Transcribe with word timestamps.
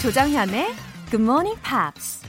조정현의 0.00 0.74
Good 1.10 1.22
Morning 1.22 1.60
Pops. 1.60 2.26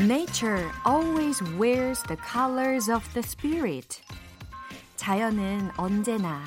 Nature 0.00 0.68
always 0.84 1.40
wears 1.56 2.02
the 2.08 2.16
colors 2.28 2.90
of 2.90 3.08
the 3.12 3.22
spirit. 3.24 4.02
자연은 4.96 5.70
언제나 5.76 6.42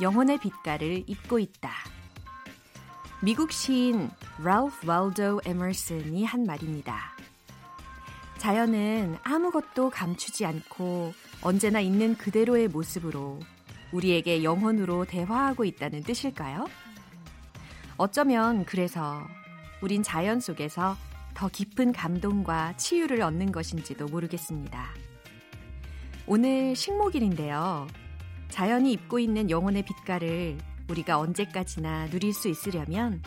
영혼의 0.00 0.38
빛깔을 0.38 1.02
입고 1.08 1.40
있다. 1.40 1.72
미국 3.20 3.50
시인 3.50 4.12
랄프 4.38 4.86
왈도 4.86 5.40
에머슨이 5.44 6.24
한 6.24 6.44
말입니다. 6.44 7.16
자연은 8.38 9.18
아무것도 9.24 9.90
감추지 9.90 10.46
않고 10.46 11.14
언제나 11.42 11.80
있는 11.80 12.16
그대로의 12.16 12.68
모습으로 12.68 13.40
우리에게 13.92 14.44
영혼으로 14.44 15.04
대화하고 15.04 15.64
있다는 15.64 16.02
뜻일까요? 16.02 16.68
어쩌면 17.96 18.64
그래서 18.64 19.22
우린 19.80 20.02
자연 20.02 20.40
속에서 20.40 20.96
더 21.34 21.48
깊은 21.48 21.92
감동과 21.92 22.76
치유를 22.76 23.20
얻는 23.22 23.52
것인지도 23.52 24.06
모르겠습니다. 24.06 24.88
오늘 26.26 26.76
식목일인데요. 26.76 27.88
자연이 28.48 28.92
입고 28.92 29.18
있는 29.18 29.50
영혼의 29.50 29.84
빛깔을 29.84 30.58
우리가 30.88 31.18
언제까지나 31.18 32.06
누릴 32.10 32.32
수 32.32 32.48
있으려면 32.48 33.22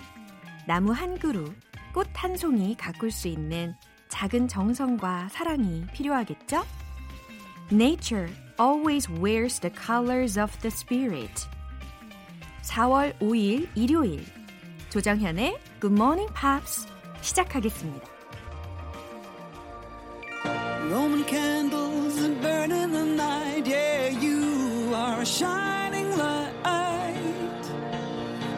나무 0.65 0.91
한 0.93 1.19
그루, 1.19 1.51
꽃 1.93 2.09
한 2.13 2.37
송이 2.37 2.75
가꿀 2.77 3.11
수 3.11 3.27
있는 3.27 3.75
작은 4.07 4.47
정성과 4.47 5.29
사랑이 5.29 5.85
필요하겠죠? 5.93 6.63
Nature 7.70 8.28
always 8.58 9.08
wears 9.08 9.58
the 9.58 9.70
colors 9.70 10.36
of 10.36 10.50
the 10.60 10.70
spirit. 10.70 11.46
4월 12.62 13.16
5일 13.18 13.68
일요일 13.74 14.24
조정현의 14.90 15.58
Good 15.80 15.94
Morning 15.94 16.32
Pops 16.34 16.86
시작하겠습니다. 17.22 18.06
Roman 20.90 21.24
candles 21.24 22.16
that 22.16 22.40
burn 22.42 22.72
in 22.72 22.92
the 22.92 23.04
night, 23.04 23.66
yeah, 23.66 24.08
you 24.08 24.92
are 24.92 25.20
a 25.20 25.24
shining 25.24 26.10
light. 26.18 27.14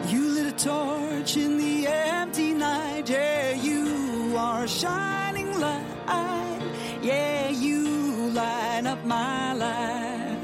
You 0.09 0.29
lit 0.29 0.47
a 0.47 0.57
torch 0.57 1.37
in 1.37 1.57
the 1.57 1.85
empty 1.85 2.53
night, 2.53 3.07
yeah, 3.07 3.53
you 3.53 4.35
are 4.35 4.63
a 4.63 4.67
shining 4.67 5.16
My 9.08 9.54
life. 9.54 10.38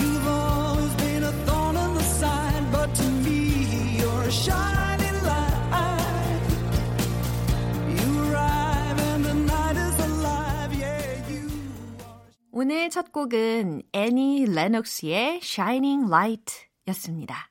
You've 0.00 0.26
always 0.26 0.94
been 0.94 1.22
a 1.22 1.32
thorn 1.46 1.76
in 1.76 1.94
the 1.94 2.02
side, 2.02 2.64
but 2.72 2.94
to 2.94 3.06
me, 3.24 4.00
you're 4.00 4.22
a 4.22 4.30
shining 4.30 5.02
오늘 12.54 12.90
첫 12.90 13.12
곡은 13.12 13.82
애니 13.92 14.44
레녹스의 14.44 15.40
Shining 15.42 16.06
Light 16.06 16.68
였습니다. 16.88 17.50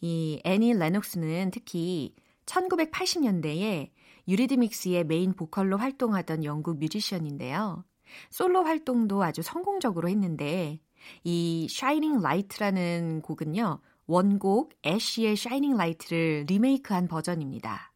이 0.00 0.42
애니 0.44 0.74
레녹스는 0.74 1.52
특히 1.52 2.14
1980년대에 2.44 3.90
유리드믹스의 4.28 5.04
메인 5.04 5.32
보컬로 5.32 5.78
활동하던 5.78 6.44
영국 6.44 6.78
뮤지션인데요. 6.78 7.84
솔로 8.30 8.64
활동도 8.64 9.22
아주 9.22 9.42
성공적으로 9.42 10.08
했는데 10.08 10.80
이 11.24 11.68
Shining 11.70 12.24
Light라는 12.24 13.22
곡은요. 13.22 13.80
원곡 14.06 14.74
애쉬의 14.84 15.32
Shining 15.32 15.74
Light를 15.74 16.46
리메이크한 16.48 17.08
버전입니다. 17.08 17.92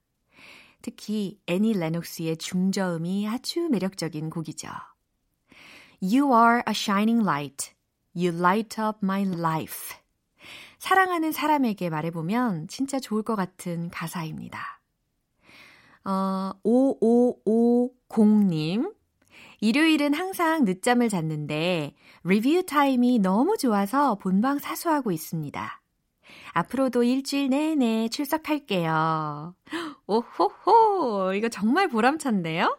특히 0.82 1.38
애니 1.46 1.74
레녹스의 1.74 2.38
중저음이 2.38 3.28
아주 3.28 3.68
매력적인 3.68 4.30
곡이죠. 4.30 4.68
You 6.02 6.32
are 6.32 6.62
a 6.66 6.72
shining 6.72 7.22
light. 7.22 7.74
You 8.16 8.34
light 8.36 8.80
up 8.80 8.98
my 9.02 9.22
life. 9.22 9.94
사랑하는 10.78 11.32
사람에게 11.32 11.90
말해보면 11.90 12.68
진짜 12.68 12.98
좋을 12.98 13.22
것 13.22 13.36
같은 13.36 13.90
가사입니다. 13.90 14.80
어, 16.04 16.52
5550님. 16.64 18.94
일요일은 19.60 20.14
항상 20.14 20.64
늦잠을 20.64 21.08
잤는데 21.10 21.94
리뷰 22.24 22.64
타임이 22.64 23.18
너무 23.18 23.58
좋아서 23.58 24.14
본방 24.14 24.58
사수하고 24.58 25.12
있습니다. 25.12 25.82
앞으로도 26.52 27.02
일주일 27.02 27.50
내내 27.50 28.08
출석할게요. 28.08 29.54
오호호! 30.06 31.34
이거 31.34 31.48
정말 31.48 31.88
보람찬데요? 31.88 32.78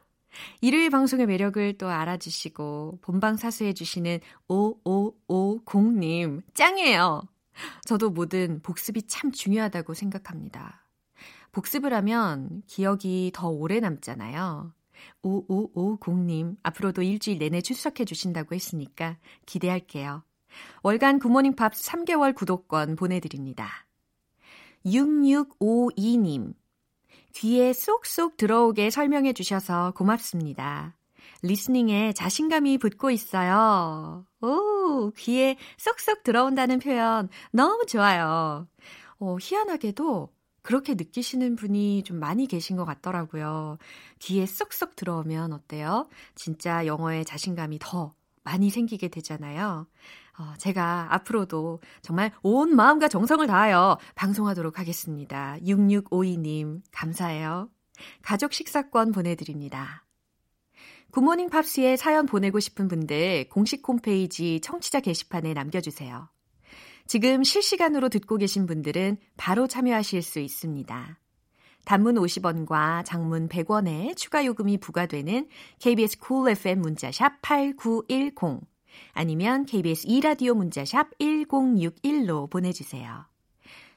일요일 0.61 0.89
방송의 0.89 1.27
매력을 1.27 1.77
또 1.77 1.87
알아주시고 1.87 2.99
본방 3.01 3.37
사수해주시는 3.37 4.19
5550님, 4.47 6.41
짱이에요! 6.53 7.21
저도 7.85 8.09
뭐든 8.09 8.61
복습이 8.63 9.03
참 9.03 9.31
중요하다고 9.31 9.93
생각합니다. 9.93 10.87
복습을 11.51 11.93
하면 11.93 12.63
기억이 12.65 13.31
더 13.35 13.49
오래 13.49 13.79
남잖아요. 13.79 14.73
5550님, 15.23 16.57
앞으로도 16.63 17.01
일주일 17.01 17.37
내내 17.39 17.61
출석해 17.61 18.05
주신다고 18.05 18.55
했으니까 18.55 19.17
기대할게요. 19.45 20.23
월간 20.83 21.19
굿모닝 21.19 21.55
팝 21.55 21.73
3개월 21.73 22.35
구독권 22.35 22.95
보내드립니다. 22.95 23.69
6652님, 24.85 26.53
귀에 27.33 27.73
쏙쏙 27.73 28.37
들어오게 28.37 28.89
설명해 28.89 29.33
주셔서 29.33 29.93
고맙습니다. 29.95 30.95
리스닝에 31.43 32.13
자신감이 32.13 32.77
붙고 32.77 33.09
있어요. 33.11 34.25
오, 34.41 35.11
귀에 35.17 35.57
쏙쏙 35.77 36.23
들어온다는 36.23 36.79
표현 36.79 37.29
너무 37.51 37.85
좋아요. 37.85 38.67
어, 39.19 39.37
희한하게도 39.39 40.29
그렇게 40.61 40.93
느끼시는 40.93 41.55
분이 41.55 42.03
좀 42.03 42.19
많이 42.19 42.47
계신 42.47 42.75
것 42.75 42.85
같더라고요. 42.85 43.77
귀에 44.19 44.45
쏙쏙 44.45 44.95
들어오면 44.95 45.53
어때요? 45.53 46.07
진짜 46.35 46.85
영어에 46.85 47.23
자신감이 47.23 47.79
더 47.79 48.13
많이 48.43 48.69
생기게 48.69 49.07
되잖아요. 49.09 49.87
어, 50.39 50.53
제가 50.57 51.07
앞으로도 51.11 51.81
정말 52.01 52.31
온 52.41 52.75
마음과 52.75 53.07
정성을 53.07 53.45
다하여 53.45 53.97
방송하도록 54.15 54.79
하겠습니다. 54.79 55.57
6652님, 55.61 56.81
감사해요. 56.91 57.69
가족 58.21 58.53
식사권 58.53 59.11
보내드립니다. 59.11 60.05
굿모닝 61.11 61.49
팝스에 61.49 61.97
사연 61.97 62.25
보내고 62.25 62.59
싶은 62.59 62.87
분들 62.87 63.49
공식 63.49 63.87
홈페이지 63.87 64.61
청취자 64.61 65.01
게시판에 65.01 65.53
남겨주세요. 65.53 66.29
지금 67.11 67.43
실시간으로 67.43 68.07
듣고 68.07 68.37
계신 68.37 68.65
분들은 68.65 69.17
바로 69.35 69.67
참여하실 69.67 70.21
수 70.21 70.39
있습니다. 70.39 71.19
단문 71.83 72.15
50원과 72.15 73.03
장문 73.03 73.49
100원의 73.49 74.15
추가 74.15 74.45
요금이 74.45 74.77
부과되는 74.77 75.49
KBS 75.79 76.19
Cool 76.19 76.51
FM 76.51 76.79
문자샵 76.79 77.41
8910 77.41 78.61
아니면 79.11 79.65
KBS 79.65 80.07
2라디오 80.07 80.55
문자샵 80.55 81.17
1061로 81.19 82.49
보내주세요. 82.49 83.25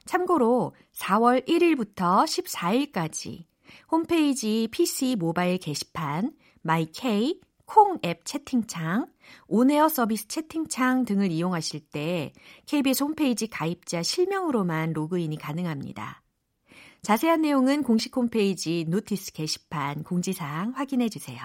참고로 0.03 0.75
4월 0.91 1.47
1일부터 1.47 2.25
14일까지 2.25 3.45
홈페이지 3.89 4.67
PC 4.69 5.15
모바일 5.17 5.57
게시판, 5.57 6.33
마이케이, 6.63 7.39
콩 7.63 7.97
앱 8.03 8.25
채팅창, 8.25 9.07
on 9.47 9.64
air 9.64 9.89
서비스 9.89 10.27
채팅창 10.27 11.05
등을 11.05 11.31
이용하실 11.31 11.81
때 11.91 12.33
KBS 12.65 13.03
홈페이지 13.03 13.47
가입자 13.47 14.03
실명으로만 14.03 14.93
로그인이 14.93 15.37
가능합니다. 15.37 16.23
자세한 17.01 17.41
내용은 17.41 17.83
공식 17.83 18.15
홈페이지 18.17 18.85
notice 18.87 19.33
게시판 19.33 20.03
공지사항 20.03 20.71
확인해 20.75 21.07
주세요. 21.07 21.39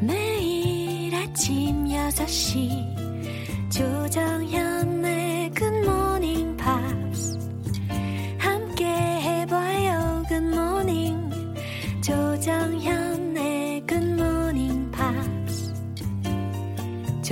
매일 0.00 1.12
아침 1.14 1.84
6시 1.86 3.70
조정현 3.70 4.61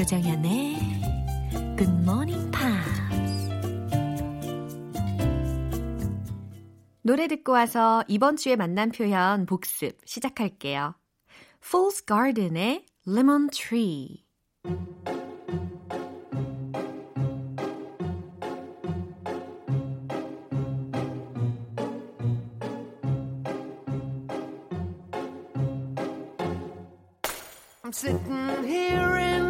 조정현의 0.00 0.79
굿모닝 1.76 2.50
팝스 2.50 3.50
노래 7.02 7.29
듣고 7.29 7.52
와서 7.52 8.02
이번 8.08 8.38
주에 8.38 8.56
만난 8.56 8.93
표현 8.93 9.44
복습 9.44 9.99
시작할게요. 10.06 10.94
Fool's 11.62 12.06
Garden의 12.06 12.87
Lemon 13.06 13.50
Tree. 13.50 14.25
I'm 27.85 27.93
sitting 27.93 28.64
here 28.64 29.17
in 29.19 29.30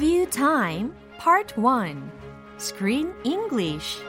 Review 0.00 0.24
Time 0.30 0.94
Part 1.18 1.58
1 1.58 2.10
Screen 2.56 3.12
English 3.22 4.00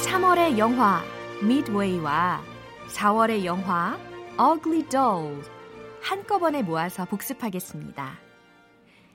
3월의 0.00 0.56
영화 0.56 1.02
Midway와 1.42 2.40
4월의 2.88 3.44
영화 3.44 3.98
Ugly 4.40 4.88
Dolls 4.88 5.50
한꺼번에 6.00 6.62
모아서 6.62 7.04
복습하겠습니다. 7.04 8.18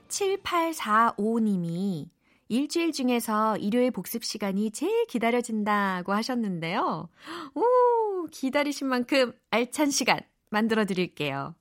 7845님이 0.06 2.06
일주일 2.52 2.92
중에서 2.92 3.56
일요일 3.56 3.90
복습 3.90 4.22
시간이 4.22 4.72
제일 4.72 5.06
기다려진다고 5.06 6.12
하셨는데요. 6.12 7.08
오, 7.54 8.26
기다리신 8.30 8.88
만큼 8.88 9.32
알찬 9.48 9.90
시간 9.90 10.20
만들어 10.50 10.84
드릴게요. 10.84 11.54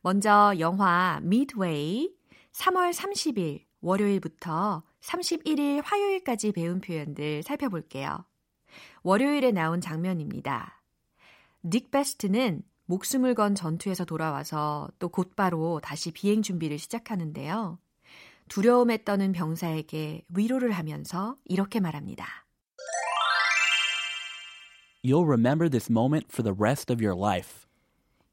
먼저 0.00 0.54
영화 0.60 1.18
Midway 1.24 2.14
3월 2.52 2.94
30일 2.94 3.64
월요일부터 3.80 4.84
31일 5.00 5.82
화요일까지 5.84 6.52
배운 6.52 6.80
표현들 6.80 7.42
살펴볼게요. 7.42 8.24
월요일에 9.02 9.50
나온 9.50 9.80
장면입니다. 9.80 10.84
닉 11.64 11.90
베스트는 11.90 12.62
목숨을 12.84 13.34
건 13.34 13.56
전투에서 13.56 14.04
돌아와서 14.04 14.88
또 15.00 15.08
곧바로 15.08 15.80
다시 15.80 16.12
비행 16.12 16.42
준비를 16.42 16.78
시작하는데요. 16.78 17.80
두려움에 18.52 19.02
떠는 19.04 19.32
병사에게 19.32 20.26
위로를 20.28 20.72
하면서 20.72 21.38
이렇게 21.46 21.80
말합니다. 21.80 22.26
You'll 25.02 25.24
remember 25.24 25.70
this 25.70 25.90
moment 25.90 26.26
for 26.30 26.44
the 26.44 26.54
rest 26.54 26.92
of 26.92 27.02
your 27.02 27.18
life. 27.18 27.66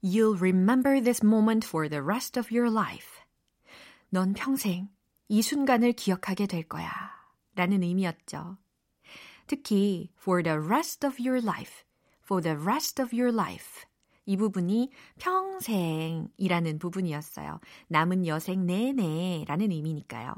You'll 0.04 0.38
remember 0.38 1.02
this 1.02 1.24
moment 1.24 1.66
for 1.66 1.88
the 1.88 2.04
rest 2.04 2.38
of 2.38 2.54
your 2.54 2.70
life. 2.70 3.24
넌 4.10 4.34
평생 4.34 4.90
이 5.30 5.42
순간을 5.42 5.94
기억하게 5.94 6.48
될 6.48 6.68
거야. 6.68 6.92
라는 7.56 7.82
의미였죠. 7.82 8.58
특히 9.48 10.12
for 10.20 10.44
the 10.44 10.60
rest 10.60 11.08
of 11.08 11.16
your 11.18 11.42
life, 11.42 11.86
for 12.22 12.44
the 12.44 12.58
rest 12.62 13.02
of 13.02 13.16
your 13.16 13.34
life. 13.34 13.86
이 14.30 14.38
부분이 14.38 14.92
평생이라는 15.18 16.78
부분이었어요. 16.78 17.60
남은 17.88 18.28
여생 18.28 18.68
내내 18.68 19.44
라는 19.48 19.72
의미니까요. 19.72 20.36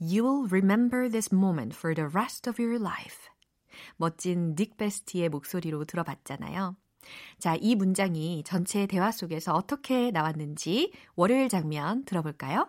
You'll 0.00 0.48
remember 0.48 1.10
this 1.10 1.34
moment 1.34 1.76
for 1.76 1.92
the 1.92 2.08
rest 2.08 2.48
of 2.48 2.62
your 2.62 2.80
life. 2.80 3.28
멋진 3.96 4.54
닉 4.54 4.76
베스티의 4.76 5.28
목소리로 5.30 5.86
들어봤잖아요. 5.86 6.76
자, 7.40 7.56
이 7.60 7.74
문장이 7.74 8.44
전체 8.46 8.86
대화 8.86 9.10
속에서 9.10 9.54
어떻게 9.54 10.12
나왔는지 10.12 10.92
월요일 11.16 11.48
장면 11.48 12.04
들어볼까요? 12.04 12.68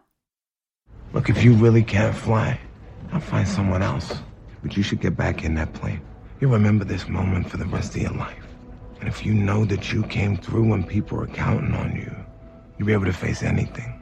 Look, 1.14 1.30
if 1.30 1.48
you 1.48 1.56
really 1.56 1.86
can't 1.86 2.16
fly, 2.16 2.60
I'll 3.12 3.22
find 3.22 3.48
someone 3.48 3.84
else. 3.84 4.12
But 4.64 4.76
you 4.76 4.82
should 4.82 5.02
get 5.02 5.16
back 5.16 5.46
in 5.46 5.54
that 5.54 5.72
plane. 5.80 6.02
You'll 6.42 6.52
remember 6.52 6.84
this 6.84 7.08
moment 7.08 7.48
for 7.48 7.58
the 7.58 7.70
rest 7.70 7.96
of 7.96 8.02
your 8.02 8.18
life. 8.18 8.47
And 9.00 9.08
if 9.08 9.26
you 9.26 9.34
know 9.34 9.66
that 9.66 9.92
you 9.94 10.04
came 10.04 10.38
through 10.38 10.70
when 10.70 10.84
people 10.84 11.20
are 11.20 11.28
counting 11.28 11.74
on 11.74 11.96
you, 11.96 12.12
you'll 12.78 12.88
be 12.88 12.94
able 12.94 13.06
to 13.06 13.14
face 13.14 13.44
anything. 13.44 13.94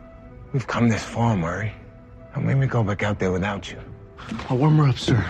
We've 0.53 0.67
come 0.67 0.89
this 0.89 1.03
far, 1.03 1.35
Murray. 1.35 1.73
Don't 2.31 2.41
make 2.41 2.55
me 2.55 2.67
go 2.67 2.83
back 2.83 3.03
out 3.03 3.19
there 3.19 3.31
without 3.31 3.71
you? 3.71 3.79
I'll 4.49 4.57
warm 4.57 4.77
her 4.77 4.89
up, 4.89 4.97
sir. 4.97 5.21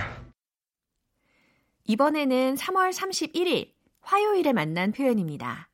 이번에는 1.88 2.56
3월 2.56 2.92
31일 2.94 3.72
화요일에 4.02 4.54
만난 4.54 4.92
표현입니다. 4.92 5.70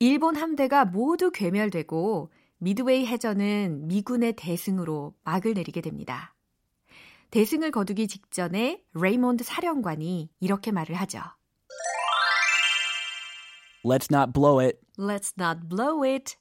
일본 0.00 0.36
함대가 0.36 0.84
모두 0.84 1.30
괴멸되고 1.30 2.30
미드웨이 2.58 3.06
해전은 3.06 3.86
미군의 3.86 4.34
대승으로 4.36 5.14
막을 5.24 5.54
내리게 5.54 5.80
됩니다. 5.80 6.34
대승을 7.30 7.70
거두기 7.70 8.08
직전에 8.08 8.82
레이몬드 8.94 9.44
사령관이 9.44 10.30
이렇게 10.40 10.72
말을 10.72 10.96
하죠. 10.96 11.20
Let's 13.84 14.08
not 14.10 14.32
blow 14.32 14.60
it. 14.60 14.78
Let's 14.98 15.32
not 15.38 15.68
blow 15.68 16.04
it. 16.04 16.36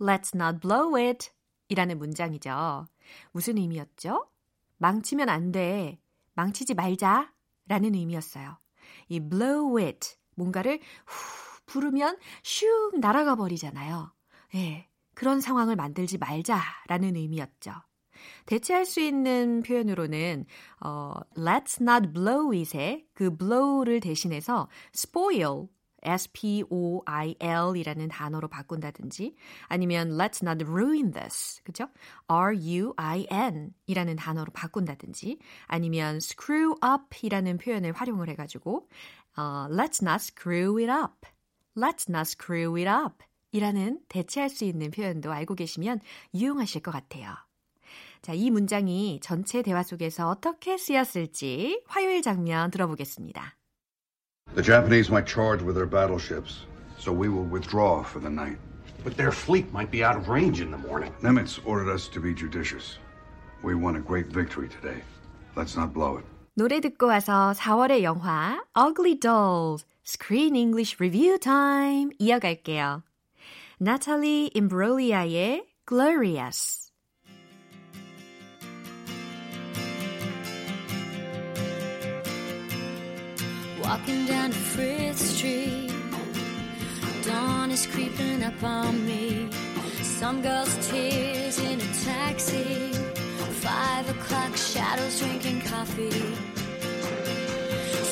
Let's 0.00 0.34
not 0.34 0.60
blow 0.60 0.96
it. 0.96 1.30
이라는 1.68 1.98
문장이죠. 1.98 2.86
무슨 3.32 3.56
의미였죠? 3.56 4.26
망치면 4.78 5.28
안 5.28 5.52
돼. 5.52 5.98
망치지 6.34 6.74
말자. 6.74 7.32
라는 7.66 7.94
의미였어요. 7.94 8.58
이 9.08 9.20
blow 9.20 9.82
it. 9.82 10.16
뭔가를 10.34 10.80
후 11.06 11.62
부르면 11.66 12.18
슉 12.42 12.98
날아가 12.98 13.36
버리잖아요. 13.36 14.12
예. 14.56 14.88
그런 15.14 15.40
상황을 15.40 15.76
만들지 15.76 16.18
말자라는 16.18 17.16
의미였죠. 17.16 17.72
대체할 18.46 18.84
수 18.84 19.00
있는 19.00 19.62
표현으로는 19.62 20.44
어, 20.80 21.14
let's 21.36 21.80
not 21.80 22.12
blow 22.12 22.54
it의 22.54 23.06
그 23.14 23.36
blow를 23.36 24.00
대신해서 24.00 24.68
spoil 24.94 25.68
S-P-O-I-L 26.02 27.76
이라는 27.76 28.08
단어로 28.08 28.48
바꾼다든지 28.48 29.34
아니면 29.68 30.10
let's 30.10 30.42
not 30.42 30.64
ruin 30.64 31.12
this. 31.12 31.62
그죠? 31.62 31.88
R-U-I-N 32.26 33.72
이라는 33.86 34.16
단어로 34.16 34.52
바꾼다든지 34.52 35.38
아니면 35.66 36.16
screw 36.16 36.74
up 36.84 37.24
이라는 37.24 37.58
표현을 37.58 37.92
활용을 37.92 38.28
해가지고 38.30 38.88
어, 39.36 39.66
let's 39.70 40.02
not 40.02 40.22
screw 40.22 40.78
it 40.78 40.90
up. 40.90 41.26
let's 41.76 42.08
not 42.08 42.28
screw 42.28 42.76
it 42.76 42.88
up 42.88 43.24
이라는 43.52 44.00
대체할 44.08 44.48
수 44.48 44.64
있는 44.64 44.90
표현도 44.90 45.30
알고 45.30 45.54
계시면 45.54 46.00
유용하실 46.34 46.82
것 46.82 46.90
같아요. 46.90 47.34
자, 48.22 48.32
이 48.32 48.50
문장이 48.50 49.20
전체 49.20 49.62
대화 49.62 49.82
속에서 49.82 50.28
어떻게 50.28 50.78
쓰였을지 50.78 51.82
화요일 51.86 52.22
장면 52.22 52.70
들어보겠습니다. 52.70 53.56
The 54.57 54.63
Japanese 54.63 55.11
might 55.11 55.27
charge 55.27 55.61
with 55.61 55.75
their 55.75 55.85
battleships, 55.85 56.65
so 56.97 57.13
we 57.13 57.29
will 57.29 57.43
withdraw 57.43 58.01
for 58.01 58.17
the 58.17 58.29
night. 58.31 58.57
But 59.03 59.15
their 59.15 59.31
fleet 59.31 59.71
might 59.71 59.91
be 59.91 60.03
out 60.03 60.17
of 60.17 60.29
range 60.29 60.61
in 60.61 60.71
the 60.71 60.79
morning. 60.79 61.13
Nimitz 61.21 61.59
ordered 61.63 61.93
us 61.93 62.07
to 62.07 62.19
be 62.19 62.33
judicious. 62.33 62.97
We 63.61 63.75
won 63.75 63.97
a 63.97 63.99
great 63.99 64.33
victory 64.33 64.67
today. 64.67 65.03
Let's 65.55 65.77
not 65.77 65.93
blow 65.93 66.17
it. 66.17 66.25
노래 66.55 66.79
듣고 66.81 67.05
와서 67.05 67.53
4월의 67.55 68.01
영화 68.01 68.59
Ugly 68.75 69.19
Dolls 69.19 69.85
Screen 70.03 70.55
English 70.55 70.97
Review 70.99 71.37
Time 71.37 72.09
이어갈게요. 72.17 73.03
나탈리 73.79 74.49
임브롤리아의 74.55 75.67
Glorious 75.85 76.90
Walking 83.82 84.26
down 84.26 84.52
Frith 84.52 85.18
Street. 85.18 85.92
Dawn 87.24 87.70
is 87.70 87.86
creeping 87.86 88.42
up 88.42 88.62
on 88.62 89.06
me. 89.06 89.48
Some 90.02 90.40
girl's 90.40 90.74
tears 90.88 91.58
in 91.58 91.80
a 91.80 91.92
taxi. 92.04 92.92
Five 93.66 94.08
o'clock 94.08 94.56
shadows 94.56 95.20
drinking 95.20 95.62
coffee. 95.62 96.10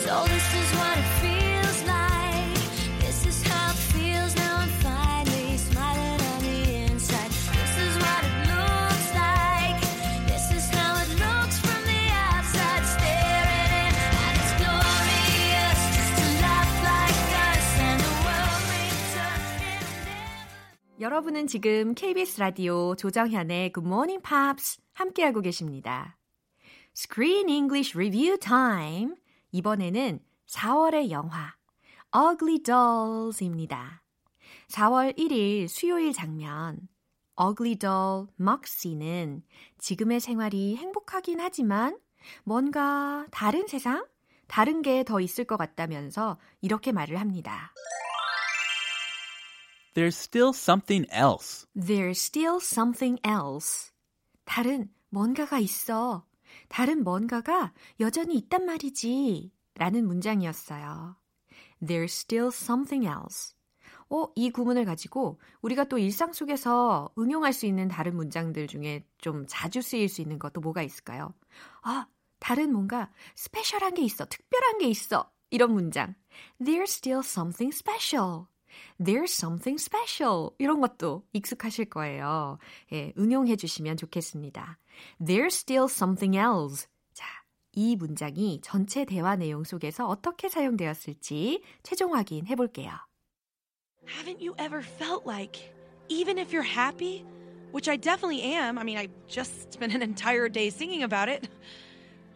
So 0.05 0.25
this 0.25 0.55
is 0.61 0.69
what 0.79 0.99
it 0.99 1.09
feels 1.21 1.40
여러분은 21.01 21.47
지금 21.47 21.95
KBS 21.95 22.41
라디오 22.41 22.95
조정현의 22.95 23.73
Good 23.73 23.89
Morning 23.89 24.23
Pops 24.23 24.83
함께하고 24.93 25.41
계십니다. 25.41 26.19
Screen 26.95 27.49
English 27.49 27.97
Review 27.97 28.37
Time. 28.37 29.15
이번에는 29.51 30.21
4월의 30.47 31.09
영화 31.11 31.55
Ugly 32.15 32.63
Dolls입니다. 32.63 34.03
4월 34.69 35.17
1일 35.17 35.69
수요일 35.69 36.13
장면 36.13 36.87
Ugly 37.41 37.77
Doll 37.77 38.27
Moxie는 38.39 39.43
지금의 39.79 40.21
생활이 40.21 40.77
행복하긴 40.77 41.41
하지만 41.41 41.99
뭔가 42.45 43.27
다른 43.31 43.67
세상? 43.67 44.07
다른 44.49 44.83
게 44.83 45.03
더 45.03 45.19
있을 45.21 45.47
것 45.47 45.57
같다면서 45.57 46.37
이렇게 46.61 46.93
말을 46.93 47.19
합니다. 47.19 47.73
There's 49.95 50.17
still 50.17 50.53
something 50.53 51.07
else. 51.11 51.67
There's 51.75 52.21
still 52.21 52.59
something 52.61 53.19
else. 53.27 53.93
다른 54.45 54.89
뭔가가 55.11 55.59
있어. 55.59 56.25
다른 56.69 57.03
뭔가가 57.03 57.73
여전히 57.99 58.37
있단 58.37 58.65
말이지. 58.65 59.53
라는 59.75 60.07
문장이었어요. 60.07 61.17
There's 61.83 62.13
still 62.13 62.49
something 62.49 63.07
else. 63.07 63.55
어, 64.11 64.29
이 64.35 64.51
구문을 64.51 64.85
가지고 64.85 65.41
우리가 65.63 65.85
또 65.85 65.97
일상 65.99 66.33
속에서 66.33 67.11
응용할 67.17 67.53
수 67.53 67.67
있는 67.67 67.89
다른 67.89 68.17
문장들 68.17 68.67
중에 68.67 69.05
좀 69.19 69.47
자주 69.49 69.81
쓰일 69.81 70.09
수 70.09 70.21
있는 70.21 70.39
것도 70.39 70.61
뭐가 70.61 70.83
있을까요? 70.83 71.33
아, 71.83 72.07
다른 72.41 72.73
뭔가 72.73 73.11
스페셜한 73.37 73.95
게 73.95 74.03
있어. 74.03 74.25
특별한 74.25 74.79
게 74.79 74.87
있어. 74.89 75.31
이런 75.51 75.73
문장. 75.73 76.15
There's 76.61 76.91
still 76.91 77.21
something 77.25 77.75
special. 77.75 78.47
There's 79.03 79.33
something 79.33 79.81
special. 79.81 80.51
이런 80.59 80.81
것도 80.81 81.25
익숙하실 81.33 81.87
거예요. 81.87 82.59
예, 82.93 83.13
응용해 83.19 83.57
주시면 83.57 83.97
좋겠습니다. 83.97 84.79
There's 85.21 85.55
still 85.55 85.87
something 85.89 86.37
else. 86.37 86.89
자, 87.13 87.27
이 87.73 87.97
문장이 87.97 88.61
전체 88.63 89.05
대화 89.05 89.37
내용 89.37 89.65
속에서 89.65 90.07
어떻게 90.07 90.49
사용되었을지 90.49 91.63
최종 91.83 92.15
확인해 92.15 92.55
볼게요. 92.55 92.93
Haven't 94.07 94.41
you 94.41 94.55
ever 94.59 94.83
felt 94.83 95.27
like, 95.27 95.73
even 96.09 96.39
if 96.39 96.53
you're 96.53 96.63
happy, 96.63 97.25
which 97.73 97.89
I 97.89 97.97
definitely 97.97 98.43
am, 98.43 98.79
I 98.79 98.85
mean, 98.85 98.99
I 98.99 99.09
just 99.29 99.73
spent 99.73 99.95
an 99.95 100.03
entire 100.03 100.49
day 100.49 100.71
singing 100.71 101.03
about 101.03 101.29
it, 101.29 101.49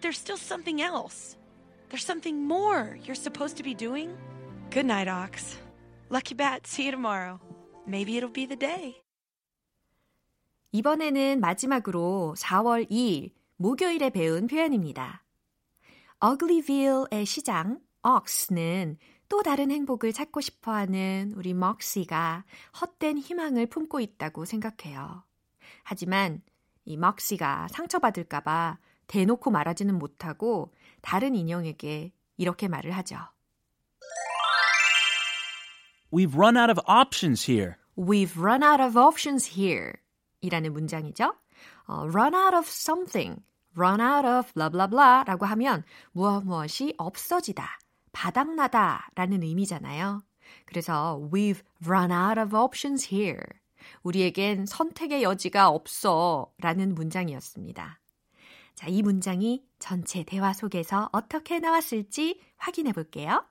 there's 0.01 0.19
still 0.19 0.37
something 0.37 0.81
else. 0.81 1.37
There's 1.91 2.05
something 2.05 2.47
more 2.47 2.99
you're 3.05 3.15
supposed 3.15 3.57
to 3.57 3.63
be 3.63 3.75
doing? 3.75 4.17
Good 4.71 4.87
night, 4.87 5.09
Ox. 5.09 5.57
Lucky 6.11 6.37
Bat, 6.37 6.67
see 6.67 6.85
you 6.85 6.93
tomorrow. 6.93 7.39
Maybe 7.87 8.13
it'll 8.21 8.33
be 8.33 8.47
the 8.47 8.59
day. 8.59 9.03
이번에는 10.73 11.41
마지막으로 11.41 12.35
4월 12.37 12.91
2일 12.91 13.31
목요일에 13.57 14.11
배운 14.11 14.47
표현입니다. 14.47 15.25
Uglyville의 16.21 17.25
시장 17.27 17.81
Ox는 18.03 18.99
또 19.29 19.43
다른 19.43 19.71
행복을 19.71 20.13
찾고 20.13 20.41
싶어하는 20.41 21.33
우리 21.37 21.55
먹시가 21.55 22.45
헛된 22.81 23.19
희망을 23.19 23.67
품고 23.67 24.01
있다고 24.01 24.45
생각해요. 24.45 25.25
하지만 25.85 26.43
이 26.85 26.97
먹시가 26.97 27.69
상처받을까봐 27.71 28.79
대놓고 29.07 29.51
말하지는 29.51 29.99
못하고 29.99 30.75
다른 31.01 31.35
인형에게 31.35 32.13
이렇게 32.37 32.69
말을 32.69 32.91
하죠. 32.93 33.34
We've 36.13 36.37
run 36.37 36.57
out 36.57 36.71
of 36.71 36.81
options 36.87 37.51
here. 37.51 37.77
We've 37.97 38.37
run 38.37 38.63
out 38.63 38.83
of 38.83 38.97
options 38.97 39.59
here. 39.59 39.95
이라는 40.41 40.73
문장이죠. 40.73 41.35
어, 41.87 42.07
run 42.13 42.35
out 42.35 42.55
of 42.55 42.67
something, 42.69 43.43
run 43.77 44.01
out 44.01 44.27
of 44.27 44.53
blah 44.55 44.71
blah 44.71 44.89
blah 44.89 45.25
라고 45.27 45.47
하면 45.47 45.85
무엇 46.13 46.45
무엇이 46.45 46.95
없어지다, 46.99 47.79
바닥나다 48.13 49.09
라는 49.15 49.43
의미잖아요. 49.43 50.23
그래서 50.67 51.21
we've 51.33 51.63
run 51.85 52.11
out 52.13 52.39
of 52.39 52.55
options 52.55 53.15
here. 53.15 53.45
우리에겐 54.03 54.67
선택의 54.67 55.23
여지가 55.23 55.69
없어 55.69 56.53
라는 56.59 56.95
문장이었습니다. 56.95 58.01
자, 58.75 58.87
이 58.89 59.03
문장이 59.03 59.65
전체 59.79 60.25
대화 60.25 60.53
속에서 60.53 61.09
어떻게 61.13 61.61
나왔을지 61.61 62.41
확인해 62.57 62.93
볼게요. 62.93 63.45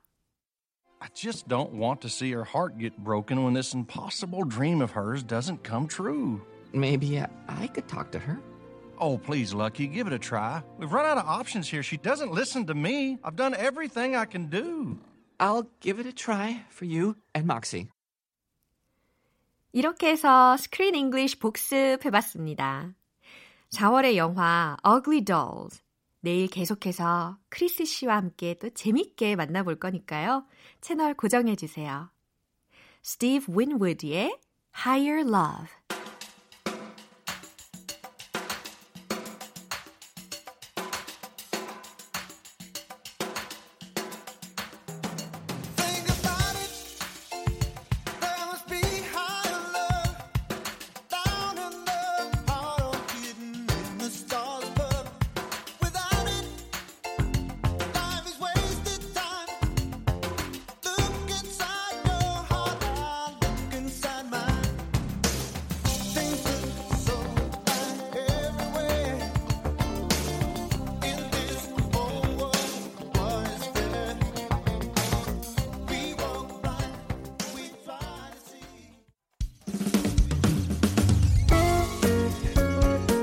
I 1.03 1.07
just 1.15 1.49
don't 1.49 1.73
want 1.73 2.01
to 2.03 2.09
see 2.09 2.31
her 2.33 2.45
heart 2.45 2.79
get 2.79 2.97
broken 2.99 3.43
when 3.45 3.55
this 3.55 3.73
impossible 3.75 4.45
dream 4.45 4.83
of 4.83 4.91
hers 4.91 5.23
doesn't 5.23 5.63
come 5.63 5.87
true. 5.87 6.43
Maybe 6.73 7.19
I, 7.21 7.29
I 7.49 7.67
could 7.69 7.89
talk 7.89 8.11
to 8.13 8.19
her. 8.19 8.39
Oh, 8.99 9.17
please, 9.17 9.55
Lucky, 9.55 9.87
give 9.87 10.07
it 10.09 10.13
a 10.13 10.19
try. 10.19 10.63
We've 10.77 10.93
run 10.93 11.07
out 11.07 11.19
of 11.19 11.27
options 11.27 11.69
here. 11.69 11.83
She 11.83 11.97
doesn't 11.97 12.33
listen 12.33 12.67
to 12.67 12.75
me. 12.75 13.19
I've 13.23 13.37
done 13.37 13.55
everything 13.55 14.17
I 14.17 14.25
can 14.25 14.47
do. 14.47 14.99
I'll 15.39 15.71
give 15.81 16.01
it 16.01 16.07
a 16.07 16.13
try 16.13 16.65
for 16.69 16.85
you 16.85 17.17
and 17.35 17.47
Moxie. 17.47 17.89
이렇게 19.73 20.09
해서 20.11 20.57
스크린 20.57 20.95
잉글리쉬 20.95 21.39
복습해봤습니다. 21.39 22.95
4월의 23.71 24.17
영화 24.17 24.77
Ugly 24.85 25.21
Dolls. 25.21 25.83
내일 26.24 26.48
계속해서 26.48 27.38
크리스 27.50 27.84
씨와 27.84 28.16
함께 28.16 28.54
또 28.54 28.70
재밌게 28.70 29.36
만나볼 29.36 29.78
거니까요. 29.78 30.46
채널 30.80 31.14
고정해주세요. 31.16 32.10
스티브 33.02 33.52
윈우드의 33.52 34.40
Higher 34.74 35.28
Love. 35.28 35.68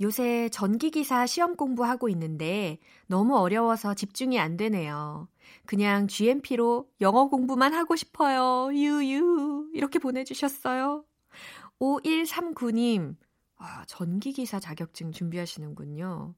요새 0.00 0.48
전기기사 0.48 1.26
시험 1.26 1.56
공부하고 1.56 2.08
있는데 2.08 2.78
너무 3.06 3.36
어려워서 3.36 3.94
집중이 3.94 4.38
안 4.40 4.56
되네요. 4.56 5.28
그냥 5.66 6.08
GMP로 6.08 6.88
영어 7.00 7.28
공부만 7.28 7.72
하고 7.74 7.94
싶어요. 7.96 8.70
유유. 8.74 9.70
이렇게 9.72 9.98
보내주셨어요. 9.98 11.04
5139님. 11.80 13.16
아, 13.56 13.84
전기기사 13.86 14.60
자격증 14.60 15.12
준비하시는군요. 15.12 16.34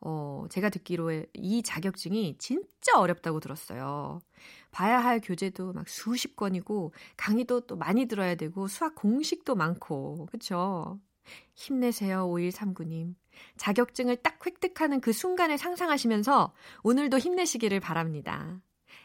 어, 0.00 0.44
제가 0.50 0.68
듣기로 0.68 1.10
이 1.34 1.62
자격증이 1.62 2.36
진짜 2.38 2.98
어렵다고 2.98 3.40
들었어요. 3.40 4.20
봐야 4.70 4.98
할 4.98 5.20
교재도 5.20 5.72
막 5.72 5.88
수십 5.88 6.36
권이고, 6.36 6.92
강의도 7.16 7.60
또 7.60 7.76
많이 7.76 8.06
들어야 8.06 8.34
되고, 8.34 8.68
수학 8.68 8.94
공식도 8.94 9.54
많고, 9.54 10.26
그쵸? 10.30 11.00
힘내세요, 11.54 12.28
5139님. 12.28 13.14
자격증을 13.56 14.16
딱 14.16 14.44
획득하는 14.44 15.00
그 15.00 15.12
순간을 15.12 15.58
상상하시면서 15.58 16.54
오늘도 16.82 17.18
힘내시기를 17.18 17.80
바랍니다. 17.80 18.60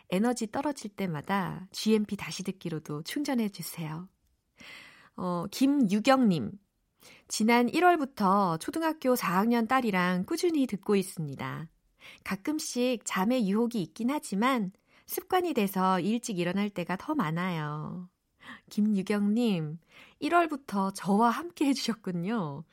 에너지 0.09 0.51
떨어질 0.51 0.91
때마다 0.91 1.67
GMP 1.71 2.15
다시 2.17 2.43
듣기로도 2.43 3.03
충전해 3.03 3.49
주세요. 3.49 4.07
어, 5.15 5.45
김유경님. 5.51 6.51
지난 7.27 7.67
1월부터 7.67 8.59
초등학교 8.59 9.15
4학년 9.15 9.67
딸이랑 9.67 10.25
꾸준히 10.25 10.67
듣고 10.67 10.95
있습니다. 10.95 11.67
가끔씩 12.23 13.01
잠의 13.05 13.47
유혹이 13.47 13.81
있긴 13.81 14.09
하지만 14.09 14.71
습관이 15.07 15.53
돼서 15.53 15.99
일찍 15.99 16.39
일어날 16.39 16.69
때가 16.69 16.97
더 16.97 17.15
많아요. 17.15 18.09
김유경님, 18.70 19.79
1월부터 20.22 20.91
저와 20.96 21.29
함께 21.29 21.65
해주셨군요. 21.65 22.63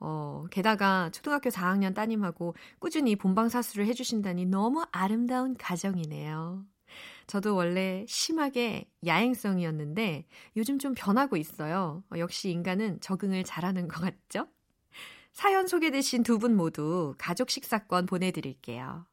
어, 0.00 0.44
게다가 0.50 1.10
초등학교 1.10 1.50
4학년 1.50 1.94
따님하고 1.94 2.54
꾸준히 2.78 3.16
본방사수를 3.16 3.86
해주신다니 3.86 4.46
너무 4.46 4.84
아름다운 4.92 5.56
가정이네요. 5.56 6.64
저도 7.26 7.54
원래 7.54 8.04
심하게 8.08 8.88
야행성이었는데 9.06 10.26
요즘 10.56 10.78
좀 10.78 10.94
변하고 10.96 11.36
있어요. 11.36 12.02
어, 12.12 12.18
역시 12.18 12.50
인간은 12.50 13.00
적응을 13.00 13.44
잘하는 13.44 13.88
것 13.88 14.00
같죠? 14.00 14.48
사연 15.32 15.66
소개되신 15.66 16.22
두 16.22 16.38
분 16.38 16.56
모두 16.56 17.14
가족 17.18 17.50
식사권 17.50 18.06
보내드릴게요. 18.06 19.06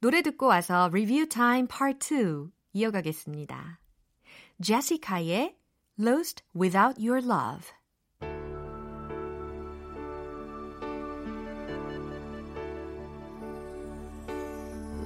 노래 0.00 0.22
듣고 0.22 0.46
와서 0.46 0.88
리뷰 0.92 1.28
타임 1.28 1.66
파트 1.66 2.46
2 2.46 2.50
이어가겠습니다. 2.72 3.80
Jessica, 4.60 5.06
Calle, 5.06 5.54
Lost 5.96 6.42
Without 6.52 7.00
Your 7.00 7.22
Love. 7.22 7.72